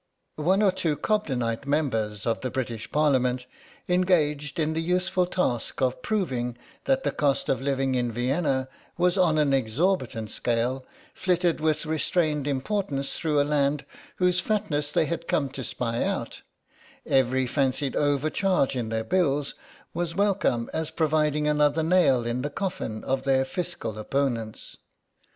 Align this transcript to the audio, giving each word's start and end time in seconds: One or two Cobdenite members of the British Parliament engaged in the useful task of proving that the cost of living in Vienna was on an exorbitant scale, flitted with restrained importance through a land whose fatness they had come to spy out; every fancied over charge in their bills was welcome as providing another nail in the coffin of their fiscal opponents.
One 0.41 0.63
or 0.63 0.71
two 0.71 0.95
Cobdenite 0.97 1.67
members 1.67 2.25
of 2.25 2.41
the 2.41 2.49
British 2.49 2.91
Parliament 2.91 3.45
engaged 3.87 4.57
in 4.59 4.73
the 4.73 4.81
useful 4.81 5.27
task 5.27 5.79
of 5.79 6.01
proving 6.01 6.57
that 6.85 7.03
the 7.03 7.11
cost 7.11 7.49
of 7.49 7.61
living 7.61 7.93
in 7.93 8.11
Vienna 8.11 8.67
was 8.97 9.15
on 9.15 9.37
an 9.37 9.53
exorbitant 9.53 10.31
scale, 10.31 10.87
flitted 11.13 11.59
with 11.61 11.85
restrained 11.85 12.47
importance 12.47 13.15
through 13.15 13.39
a 13.39 13.43
land 13.43 13.85
whose 14.15 14.39
fatness 14.39 14.91
they 14.91 15.05
had 15.05 15.27
come 15.27 15.49
to 15.49 15.63
spy 15.63 16.03
out; 16.03 16.41
every 17.05 17.45
fancied 17.45 17.95
over 17.95 18.31
charge 18.31 18.75
in 18.75 18.89
their 18.89 19.03
bills 19.03 19.53
was 19.93 20.15
welcome 20.15 20.67
as 20.73 20.89
providing 20.89 21.47
another 21.47 21.83
nail 21.83 22.25
in 22.25 22.41
the 22.41 22.49
coffin 22.49 23.03
of 23.03 23.21
their 23.21 23.45
fiscal 23.45 23.99
opponents. 23.99 24.77